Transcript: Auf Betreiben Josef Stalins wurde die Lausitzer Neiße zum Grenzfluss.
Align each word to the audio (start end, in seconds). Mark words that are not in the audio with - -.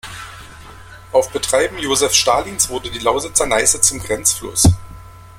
Auf 1.11 1.29
Betreiben 1.29 1.77
Josef 1.77 2.13
Stalins 2.15 2.69
wurde 2.69 2.89
die 2.89 2.97
Lausitzer 2.97 3.45
Neiße 3.45 3.81
zum 3.81 3.99
Grenzfluss. 3.99 4.67